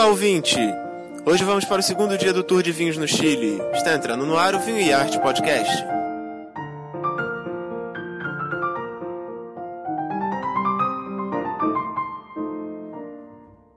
Olá, 0.00 0.08
ouvinte! 0.08 0.56
Hoje 1.26 1.44
vamos 1.44 1.66
para 1.66 1.80
o 1.80 1.82
segundo 1.82 2.16
dia 2.16 2.32
do 2.32 2.42
Tour 2.42 2.62
de 2.62 2.72
Vinhos 2.72 2.96
no 2.96 3.06
Chile. 3.06 3.60
Está 3.74 3.92
entrando 3.92 4.24
no 4.24 4.34
ar 4.34 4.54
o 4.54 4.58
Vinho 4.58 4.80
e 4.80 4.90
Arte 4.90 5.20
Podcast. 5.20 5.84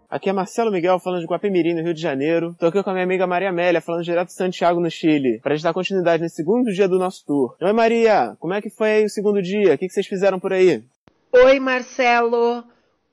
Aqui 0.09 0.29
é 0.29 0.33
Marcelo 0.33 0.71
Miguel 0.71 0.97
falando 0.97 1.19
de 1.19 1.27
Guapemirim, 1.27 1.73
no 1.73 1.83
Rio 1.83 1.93
de 1.93 2.01
Janeiro. 2.01 2.55
Tô 2.57 2.67
aqui 2.67 2.81
com 2.81 2.89
a 2.89 2.93
minha 2.93 3.03
amiga 3.03 3.27
Maria 3.27 3.49
Amélia 3.49 3.81
falando 3.81 4.05
direto 4.05 4.27
de 4.27 4.33
Santiago, 4.35 4.79
no 4.79 4.89
Chile, 4.89 5.41
para 5.43 5.51
a 5.51 5.57
gente 5.57 5.65
dar 5.65 5.73
continuidade 5.73 6.23
nesse 6.23 6.37
segundo 6.37 6.71
dia 6.71 6.87
do 6.87 6.97
nosso 6.97 7.25
tour. 7.25 7.53
Oi 7.59 7.73
Maria, 7.73 8.37
como 8.39 8.53
é 8.53 8.61
que 8.61 8.69
foi 8.69 8.91
aí 8.91 9.03
o 9.03 9.09
segundo 9.09 9.41
dia? 9.41 9.73
O 9.73 9.77
que 9.77 9.89
vocês 9.89 10.07
fizeram 10.07 10.39
por 10.39 10.53
aí? 10.53 10.85
Oi 11.33 11.59
Marcelo, 11.59 12.63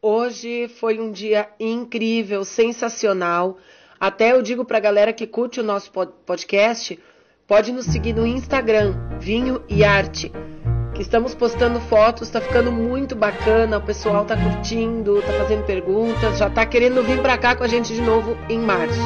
hoje 0.02 0.68
foi 0.68 0.98
um 1.00 1.10
dia 1.10 1.48
incrível, 1.59 2.45
sensacional. 2.45 3.59
Até 3.98 4.32
eu 4.32 4.42
digo 4.42 4.64
pra 4.64 4.80
galera 4.80 5.12
que 5.12 5.26
curte 5.26 5.60
o 5.60 5.64
nosso 5.64 5.90
podcast, 6.24 6.98
pode 7.46 7.73
nos 7.73 7.86
seguir 7.86 8.14
no 8.14 8.26
Instagram, 8.26 8.95
Vinho 9.18 9.62
e 9.68 9.84
Arte 9.84 10.32
estamos 11.00 11.34
postando 11.34 11.80
fotos, 11.80 12.28
tá 12.28 12.40
ficando 12.40 12.70
muito 12.70 13.16
bacana, 13.16 13.78
o 13.78 13.82
pessoal 13.82 14.24
tá 14.24 14.36
curtindo, 14.36 15.23
tá 15.23 15.32
fazendo 15.32 15.64
perguntas, 15.64 16.38
já 16.38 16.51
tá 16.51 16.66
querendo 16.66 17.02
vir 17.02 17.20
para 17.20 17.38
cá 17.38 17.56
com 17.56 17.64
a 17.64 17.68
gente 17.68 17.95
de 17.95 18.02
novo 18.02 18.37
em 18.48 18.59
março. 18.59 19.01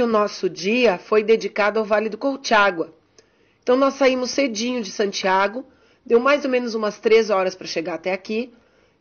O 0.00 0.06
nosso 0.06 0.48
dia 0.48 0.98
foi 0.98 1.22
dedicado 1.22 1.78
ao 1.78 1.84
Vale 1.84 2.08
do 2.08 2.18
Colchagua. 2.18 2.94
Então 3.62 3.76
nós 3.76 3.94
saímos 3.94 4.30
cedinho 4.30 4.82
de 4.82 4.90
Santiago, 4.90 5.64
deu 6.04 6.20
mais 6.20 6.44
ou 6.44 6.50
menos 6.50 6.74
umas 6.74 6.98
três 6.98 7.30
horas 7.30 7.54
para 7.54 7.66
chegar 7.66 7.94
até 7.94 8.12
aqui 8.12 8.52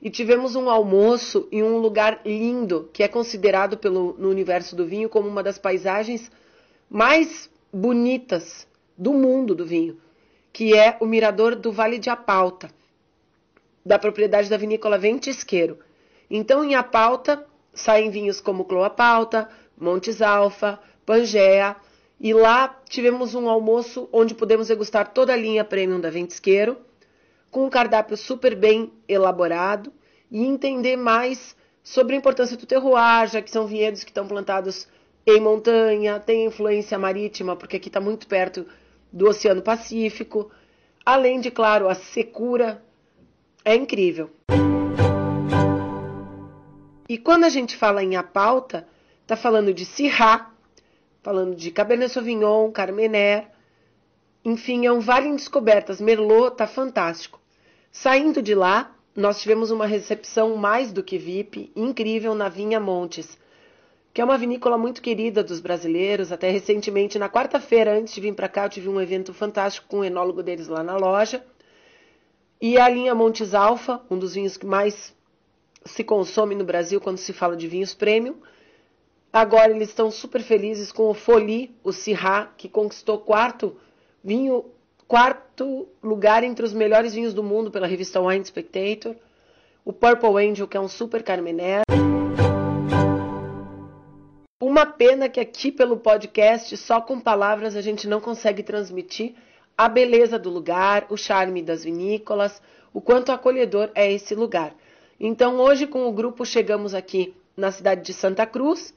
e 0.02 0.10
tivemos 0.10 0.56
um 0.56 0.70
almoço 0.70 1.48
em 1.52 1.64
um 1.64 1.78
lugar 1.78 2.22
lindo 2.26 2.90
que 2.92 3.04
é 3.04 3.08
considerado 3.08 3.78
pelo, 3.78 4.16
no 4.18 4.30
universo 4.30 4.76
do 4.76 4.86
vinho 4.86 5.10
como 5.10 5.28
uma 5.28 5.44
das 5.44 5.58
paisagens 5.58 6.32
mais 6.90 7.50
bonitas 7.72 8.68
do 8.98 9.14
mundo 9.14 9.54
do 9.54 9.66
vinho, 9.66 9.98
que 10.52 10.76
é 10.76 10.98
o 11.00 11.06
mirador 11.06 11.56
do 11.56 11.72
Vale 11.72 12.00
de 12.00 12.10
Apalta, 12.10 12.70
da 13.86 14.00
propriedade 14.00 14.50
da 14.50 14.58
vinícola 14.58 14.98
Ventisqueiro. 14.98 15.80
Então 16.30 16.64
em 16.64 16.76
Apalta 16.76 17.46
saem 17.74 18.10
vinhos 18.10 18.40
como 18.40 18.66
Cloapalta, 18.66 19.50
Montes 19.78 20.22
Alfa, 20.22 20.80
Pangea, 21.06 21.76
e 22.20 22.34
lá 22.34 22.80
tivemos 22.90 23.36
um 23.36 23.50
almoço 23.50 24.08
onde 24.12 24.34
pudemos 24.34 24.68
degustar 24.68 25.12
toda 25.14 25.34
a 25.34 25.38
linha 25.38 25.64
premium 25.64 26.00
da 26.00 26.10
Ventisqueiro, 26.10 26.78
com 27.52 27.66
um 27.66 27.70
cardápio 27.70 28.18
super 28.18 28.56
bem 28.56 28.92
elaborado 29.08 29.92
e 30.32 30.44
entender 30.44 30.96
mais 30.96 31.56
sobre 31.84 32.16
a 32.16 32.18
importância 32.18 32.58
do 32.58 32.66
terroir, 32.66 33.28
já 33.28 33.42
que 33.42 33.52
são 33.52 33.68
vinhedos 33.68 34.04
que 34.04 34.10
estão 34.10 34.28
plantados 34.28 34.88
em 35.26 35.40
montanha, 35.40 36.20
tem 36.20 36.46
influência 36.46 36.98
marítima, 36.98 37.56
porque 37.56 37.78
aqui 37.78 37.90
está 37.90 38.00
muito 38.00 38.28
perto 38.28 38.66
do 39.12 39.28
Oceano 39.28 39.62
Pacífico, 39.62 40.52
além 41.06 41.40
de, 41.40 41.50
claro, 41.52 41.88
a 41.88 41.96
secura 41.96 42.84
é 43.64 43.76
incrível. 43.76 44.30
E 47.08 47.18
quando 47.18 47.44
a 47.44 47.50
gente 47.50 47.78
fala 47.78 48.04
em 48.04 48.16
a 48.16 48.24
pauta, 48.24 48.88
está 49.26 49.36
falando 49.36 49.74
de 49.74 49.86
Syrah, 49.86 50.52
falando 51.24 51.56
de 51.56 51.72
Cabernet 51.72 52.14
Sauvignon, 52.14 52.72
Carmener. 52.72 53.48
Enfim, 54.44 54.86
é 54.86 54.92
um 54.92 55.00
vale 55.00 55.28
em 55.28 55.36
descobertas. 55.36 56.00
Merlot 56.00 56.56
tá 56.56 56.68
fantástico. 56.68 57.42
Saindo 57.92 58.40
de 58.40 58.54
lá, 58.54 58.96
nós 59.16 59.42
tivemos 59.42 59.72
uma 59.72 59.88
recepção 59.88 60.56
mais 60.56 60.92
do 60.92 61.02
que 61.02 61.18
VIP, 61.18 61.72
incrível 61.76 62.36
na 62.36 62.50
Vinha 62.50 62.80
Montes, 62.80 63.36
que 64.14 64.22
é 64.22 64.24
uma 64.24 64.38
vinícola 64.38 64.78
muito 64.78 65.02
querida 65.02 65.44
dos 65.44 65.60
brasileiros. 65.60 66.32
Até 66.32 66.52
recentemente, 66.52 67.18
na 67.18 67.28
quarta-feira, 67.28 67.98
antes 67.98 68.14
de 68.14 68.22
vir 68.22 68.36
para 68.36 68.48
cá, 68.48 68.66
eu 68.66 68.70
tive 68.70 68.90
um 68.90 69.02
evento 69.02 69.34
fantástico 69.34 69.88
com 69.88 70.02
o 70.02 70.06
enólogo 70.06 70.44
deles 70.44 70.68
lá 70.68 70.84
na 70.84 70.98
loja. 70.98 71.44
E 72.62 72.78
a 72.78 72.88
linha 72.88 73.16
Montes 73.16 73.56
Alfa, 73.56 74.02
um 74.08 74.20
dos 74.20 74.36
vinhos 74.36 74.56
que 74.56 74.68
mais 74.68 75.16
se 75.84 76.04
consome 76.04 76.54
no 76.54 76.64
Brasil 76.64 77.02
quando 77.02 77.18
se 77.18 77.34
fala 77.34 77.58
de 77.58 77.68
vinhos 77.68 77.96
premium. 77.96 78.36
Agora 79.36 79.70
eles 79.70 79.90
estão 79.90 80.10
super 80.10 80.42
felizes 80.42 80.94
com 80.94 81.10
o 81.10 81.14
Foli, 81.14 81.76
o 81.84 81.92
Syrah, 81.92 82.54
que 82.56 82.70
conquistou 82.70 83.20
quarto 83.20 83.76
vinho, 84.24 84.64
quarto 85.10 85.90
lugar 86.02 86.42
entre 86.42 86.64
os 86.64 86.72
melhores 86.72 87.14
vinhos 87.14 87.34
do 87.34 87.44
mundo 87.44 87.70
pela 87.70 87.86
revista 87.86 88.22
Wine 88.22 88.46
Spectator. 88.46 89.14
O 89.84 89.92
Purple 89.92 90.38
Angel, 90.38 90.66
que 90.70 90.78
é 90.78 90.80
um 90.80 90.88
super 90.88 91.22
Carmener. 91.22 91.82
Uma 94.64 94.86
pena 94.86 95.28
que 95.28 95.42
aqui 95.42 95.70
pelo 95.70 95.98
podcast, 95.98 96.78
só 96.78 97.02
com 97.02 97.20
palavras, 97.20 97.76
a 97.76 97.82
gente 97.82 98.08
não 98.08 98.22
consegue 98.22 98.64
transmitir 98.64 99.36
a 99.78 99.90
beleza 99.90 100.40
do 100.40 100.50
lugar, 100.50 101.08
o 101.10 101.18
charme 101.18 101.62
das 101.62 101.84
vinícolas, 101.84 102.62
o 102.94 103.02
quanto 103.02 103.34
acolhedor 103.34 103.92
é 103.96 104.10
esse 104.10 104.34
lugar. 104.34 104.74
Então, 105.20 105.58
hoje, 105.58 105.86
com 105.86 106.08
o 106.08 106.14
grupo, 106.14 106.46
chegamos 106.46 106.94
aqui 106.94 107.36
na 107.58 107.70
cidade 107.70 108.02
de 108.02 108.14
Santa 108.14 108.46
Cruz 108.46 108.94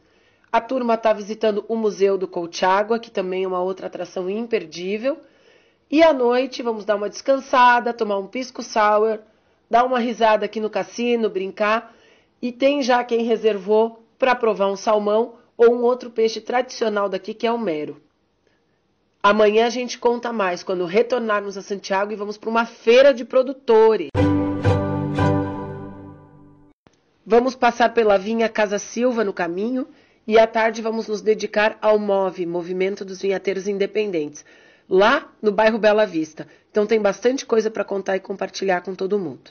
a 0.50 0.60
turma 0.60 0.94
está 0.94 1.12
visitando 1.12 1.64
o 1.69 1.76
Museu 1.76 2.16
do 2.16 2.26
Colchagua, 2.26 2.98
que 2.98 3.10
também 3.10 3.44
é 3.44 3.48
uma 3.48 3.60
outra 3.60 3.86
atração 3.86 4.31
imperdível. 4.31 5.19
E 5.91 6.03
à 6.03 6.12
noite 6.12 6.62
vamos 6.62 6.84
dar 6.84 6.97
uma 6.97 7.09
descansada, 7.09 7.92
tomar 7.92 8.19
um 8.19 8.26
pisco 8.26 8.62
sour, 8.62 9.19
dar 9.70 9.84
uma 9.84 9.98
risada 9.98 10.47
aqui 10.47 10.59
no 10.59 10.70
cassino, 10.70 11.28
brincar. 11.28 11.94
E 12.41 12.50
tem 12.50 12.82
já 12.82 13.04
quem 13.04 13.25
reservou 13.25 14.03
para 14.19 14.34
provar 14.34 14.69
um 14.69 14.76
salmão 14.76 15.34
ou 15.56 15.75
um 15.75 15.82
outro 15.82 16.10
peixe 16.10 16.41
tradicional 16.41 17.09
daqui, 17.09 17.34
que 17.34 17.47
é 17.47 17.53
o 17.53 17.59
mero. 17.59 18.00
Amanhã 19.22 19.66
a 19.66 19.70
gente 19.70 19.98
conta 19.98 20.32
mais 20.32 20.62
quando 20.62 20.86
retornarmos 20.86 21.59
a 21.59 21.62
Santiago 21.62 22.12
e 22.12 22.16
vamos 22.16 22.38
para 22.38 22.48
uma 22.48 22.65
feira 22.65 23.12
de 23.12 23.25
produtores. 23.25 24.09
Vamos 27.26 27.54
passar 27.54 27.92
pela 27.92 28.16
vinha 28.16 28.48
Casa 28.48 28.78
Silva 28.78 29.22
no 29.25 29.34
caminho 29.34 29.86
e 30.28 30.39
à 30.39 30.47
tarde 30.47 30.83
vamos 30.83 31.09
nos 31.09 31.22
dedicar 31.22 31.78
ao 31.81 31.99
MOVE, 31.99 32.44
Movimento 32.44 33.03
dos 33.03 33.22
Vinhateiros 33.22 33.66
Independentes, 33.66 34.44
lá 34.87 35.27
no 35.41 35.50
bairro 35.50 35.78
Bela 35.78 36.05
Vista. 36.05 36.47
Então 36.71 36.87
tem 36.87 37.00
bastante 37.00 37.47
coisa 37.47 37.71
para 37.71 37.83
contar 37.83 38.15
e 38.15 38.21
compartilhar 38.21 38.83
com 38.83 38.94
todo 38.94 39.19
mundo. 39.19 39.50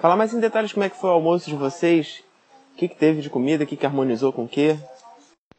Falar 0.00 0.14
mais 0.14 0.32
em 0.32 0.38
detalhes 0.38 0.72
como 0.72 0.84
é 0.84 0.88
que 0.88 0.96
foi 0.96 1.10
o 1.10 1.14
almoço 1.14 1.50
de 1.50 1.56
vocês, 1.56 2.22
o 2.72 2.76
que, 2.76 2.86
que 2.86 2.94
teve 2.94 3.20
de 3.20 3.28
comida, 3.28 3.64
o 3.64 3.66
que, 3.66 3.76
que 3.76 3.84
harmonizou 3.84 4.32
com 4.32 4.44
o 4.44 4.48
quê? 4.48 4.76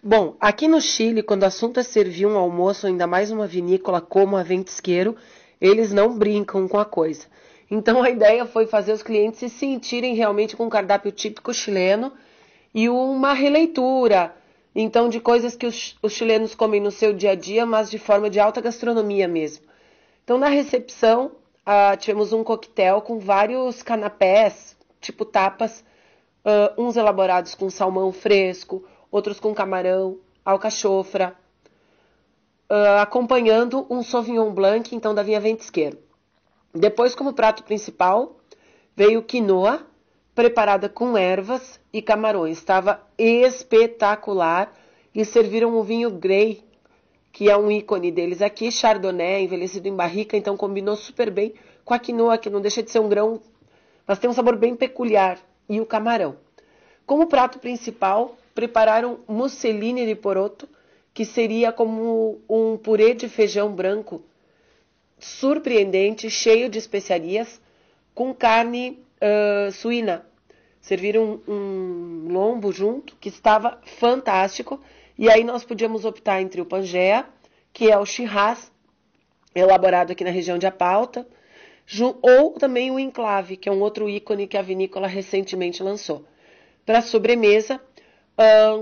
Bom, 0.01 0.37
aqui 0.39 0.69
no 0.69 0.79
Chile, 0.79 1.21
quando 1.21 1.43
o 1.43 1.45
assunto 1.45 1.81
é 1.81 1.83
servir 1.83 2.25
um 2.25 2.37
almoço, 2.37 2.87
ainda 2.87 3.05
mais 3.05 3.31
uma 3.31 3.45
vinícola 3.45 3.99
como 3.99 4.37
a 4.37 4.43
Ventisqueiro, 4.43 5.17
eles 5.59 5.91
não 5.91 6.17
brincam 6.17 6.69
com 6.69 6.79
a 6.79 6.85
coisa. 6.85 7.25
Então 7.69 8.01
a 8.01 8.09
ideia 8.09 8.45
foi 8.45 8.65
fazer 8.65 8.93
os 8.93 9.03
clientes 9.03 9.39
se 9.39 9.49
sentirem 9.49 10.15
realmente 10.15 10.55
com 10.55 10.65
um 10.65 10.69
cardápio 10.69 11.11
típico 11.11 11.53
chileno 11.53 12.13
e 12.73 12.87
uma 12.87 13.33
releitura, 13.33 14.33
então, 14.75 15.07
de 15.07 15.19
coisas 15.19 15.55
que 15.55 15.67
os, 15.67 15.95
os 16.01 16.13
chilenos 16.13 16.55
comem 16.55 16.81
no 16.81 16.91
seu 16.91 17.13
dia 17.13 17.31
a 17.31 17.35
dia, 17.35 17.65
mas 17.65 17.91
de 17.91 17.99
forma 17.99 18.29
de 18.29 18.39
alta 18.39 18.59
gastronomia 18.59 19.27
mesmo. 19.27 19.65
Então, 20.23 20.37
na 20.37 20.47
recepção, 20.47 21.31
uh, 21.67 21.95
tivemos 21.97 22.33
um 22.33 22.43
coquetel 22.43 23.01
com 23.01 23.19
vários 23.19 23.83
canapés, 23.83 24.75
tipo 24.99 25.25
tapas, 25.25 25.83
uh, 26.43 26.81
uns 26.81 26.97
elaborados 26.97 27.53
com 27.53 27.69
salmão 27.69 28.11
fresco, 28.11 28.83
outros 29.11 29.39
com 29.39 29.53
camarão, 29.53 30.17
alcachofra, 30.43 31.35
uh, 32.69 33.01
acompanhando 33.01 33.85
um 33.89 34.01
Sauvignon 34.01 34.51
Blanc, 34.51 34.95
então 34.95 35.13
da 35.13 35.21
Vinha 35.21 35.39
Ventisqueiro. 35.39 35.99
Depois, 36.73 37.13
como 37.13 37.33
prato 37.33 37.63
principal, 37.63 38.37
veio 38.95 39.21
quinoa, 39.21 39.85
preparada 40.35 40.89
com 40.89 41.17
ervas 41.17 41.79
e 41.91 42.01
camarões. 42.01 42.57
Estava 42.57 43.01
espetacular. 43.17 44.71
E 45.15 45.23
serviram 45.23 45.77
um 45.77 45.83
vinho 45.83 46.09
Grey, 46.09 46.63
que 47.31 47.49
é 47.49 47.55
um 47.55 47.69
ícone 47.69 48.11
deles 48.11 48.41
aqui, 48.41 48.71
Chardonnay, 48.71 49.43
envelhecido 49.43 49.87
em 49.87 49.95
barrica, 49.95 50.35
então 50.35 50.57
combinou 50.57 50.95
super 50.95 51.29
bem 51.29 51.53
com 51.85 51.93
a 51.93 51.99
quinoa, 51.99 52.37
que 52.37 52.49
não 52.49 52.61
deixa 52.61 52.81
de 52.81 52.89
ser 52.89 52.99
um 52.99 53.07
grão, 53.07 53.39
mas 54.07 54.17
tem 54.17 54.29
um 54.29 54.33
sabor 54.33 54.55
bem 54.55 54.75
peculiar, 54.75 55.37
e 55.69 55.79
o 55.79 55.85
camarão. 55.85 56.35
Como 57.05 57.27
prato 57.27 57.59
principal, 57.59 58.37
prepararam 58.55 59.19
musseline 59.27 60.05
de 60.05 60.15
poroto, 60.15 60.67
que 61.13 61.25
seria 61.25 61.71
como 61.71 62.41
um 62.49 62.77
purê 62.77 63.13
de 63.13 63.29
feijão 63.29 63.71
branco, 63.71 64.23
surpreendente, 65.19 66.29
cheio 66.29 66.69
de 66.69 66.79
especiarias, 66.79 67.61
com 68.15 68.33
carne 68.33 68.99
uh, 69.23 69.71
suína. 69.71 70.25
Serviram 70.81 71.41
um, 71.47 72.27
um 72.27 72.33
lombo 72.33 72.71
junto, 72.71 73.15
que 73.15 73.29
estava 73.29 73.79
fantástico. 73.99 74.81
E 75.17 75.29
aí 75.29 75.43
nós 75.43 75.63
podíamos 75.63 76.03
optar 76.03 76.41
entre 76.41 76.59
o 76.59 76.65
Pangea, 76.65 77.25
que 77.71 77.89
é 77.89 77.97
o 77.97 78.05
chirras, 78.05 78.71
elaborado 79.55 80.11
aqui 80.11 80.23
na 80.23 80.29
região 80.29 80.57
de 80.57 80.67
Apauta, 80.67 81.25
ou 82.21 82.51
também 82.51 82.91
o 82.91 82.99
enclave, 82.99 83.55
que 83.55 83.69
é 83.69 83.71
um 83.71 83.81
outro 83.81 84.09
ícone 84.09 84.47
que 84.47 84.57
a 84.57 84.61
vinícola 84.61 85.07
recentemente 85.07 85.81
lançou. 85.83 86.25
Para 86.85 87.01
sobremesa, 87.01 87.79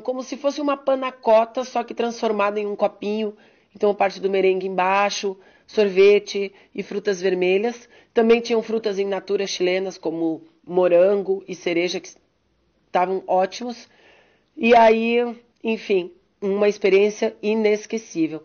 como 0.03 0.23
se 0.23 0.37
fosse 0.37 0.61
uma 0.61 0.77
panacota, 0.77 1.63
só 1.63 1.83
que 1.83 1.93
transformada 1.93 2.59
em 2.59 2.65
um 2.65 2.75
copinho. 2.75 3.35
Então, 3.75 3.93
parte 3.95 4.19
do 4.19 4.29
merengue 4.29 4.67
embaixo, 4.67 5.37
sorvete 5.65 6.53
e 6.75 6.83
frutas 6.83 7.21
vermelhas. 7.21 7.87
Também 8.13 8.41
tinham 8.41 8.61
frutas 8.61 8.99
em 8.99 9.05
natura 9.05 9.47
chilenas, 9.47 9.97
como 9.97 10.43
morango 10.65 11.43
e 11.47 11.55
cereja, 11.55 11.99
que 11.99 12.09
estavam 12.87 13.23
ótimos. 13.25 13.87
E 14.55 14.75
aí, 14.75 15.17
enfim, 15.63 16.11
uma 16.41 16.67
experiência 16.67 17.35
inesquecível. 17.41 18.43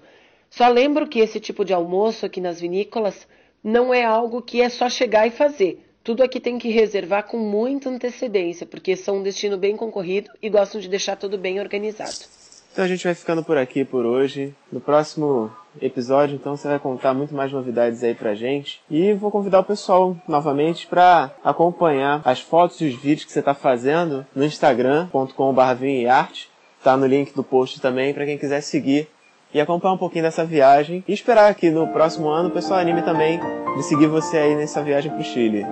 Só 0.49 0.69
lembro 0.69 1.09
que 1.09 1.19
esse 1.19 1.41
tipo 1.41 1.65
de 1.65 1.75
almoço 1.75 2.25
aqui 2.25 2.41
nas 2.41 2.61
vinícolas 2.61 3.27
não 3.63 3.93
é 3.93 4.05
algo 4.05 4.41
que 4.41 4.61
é 4.61 4.69
só 4.69 4.89
chegar 4.89 5.27
e 5.27 5.31
fazer. 5.31 5.85
Tudo 6.05 6.23
aqui 6.23 6.39
tem 6.39 6.57
que 6.57 6.69
reservar 6.69 7.27
com 7.27 7.37
muita 7.37 7.91
antecedência, 7.91 8.65
porque 8.65 8.95
são 8.95 9.17
um 9.17 9.23
destino 9.25 9.59
bem 9.59 9.77
concorrido 9.77 10.31
e 10.41 10.49
gostam 10.49 10.81
de 10.81 10.89
deixar 10.89 11.17
tudo 11.17 11.37
bem 11.37 11.59
organizado. 11.59 12.36
Então 12.77 12.85
a 12.85 12.89
gente 12.89 13.05
vai 13.05 13.15
ficando 13.15 13.43
por 13.43 13.57
aqui 13.57 13.87
por 13.87 14.05
hoje. 14.05 14.55
No 14.71 14.83
próximo 14.83 15.51
episódio, 15.81 16.35
então, 16.35 16.59
você 16.59 16.69
vai 16.69 16.79
contar 16.79 17.15
muito 17.15 17.35
mais 17.35 17.51
novidades 17.51 18.05
aí 18.05 18.15
pra 18.15 18.35
gente. 18.35 18.83
E 18.91 19.15
vou 19.15 19.31
convidar 19.31 19.61
o 19.61 19.65
pessoal 19.65 20.15
novamente 20.29 20.87
para 20.87 21.31
acompanhar 21.43 22.21
as 22.23 22.39
fotos 22.39 22.79
e 22.83 22.89
os 22.89 22.95
vídeos 22.95 23.25
que 23.25 23.33
você 23.33 23.39
está 23.39 23.55
fazendo 23.55 24.27
no 24.35 24.45
instagram.com.br 24.45 25.75
vinhoearte. 25.81 26.51
Tá 26.85 26.99
no 26.99 27.07
link 27.07 27.35
do 27.35 27.43
post 27.43 27.81
também 27.81 28.13
para 28.13 28.27
quem 28.27 28.37
quiser 28.37 28.61
seguir 28.61 29.09
e 29.55 29.59
acompanhar 29.59 29.95
um 29.95 29.99
pouquinho 29.99 30.25
dessa 30.25 30.45
viagem 30.45 31.03
e 31.09 31.15
esperar 31.15 31.55
que 31.55 31.71
no 31.71 31.89
próximo 31.89 32.29
ano 32.29 32.51
o 32.51 32.53
pessoal 32.53 32.79
anime 32.79 33.01
também 33.01 33.41
de 33.75 33.85
seguir 33.85 34.07
você 34.07 34.37
aí 34.37 34.55
nessa 34.55 34.83
viagem 34.83 35.11
pro 35.11 35.25
Chile. 35.25 35.65